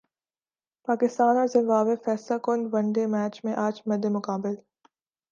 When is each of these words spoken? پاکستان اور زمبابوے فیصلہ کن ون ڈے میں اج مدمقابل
پاکستان 0.87 1.33
اور 1.37 1.47
زمبابوے 1.47 1.95
فیصلہ 2.05 2.37
کن 2.43 2.59
ون 2.71 2.91
ڈے 2.93 3.05
میں 3.43 3.53
اج 3.57 3.81
مدمقابل 3.85 4.55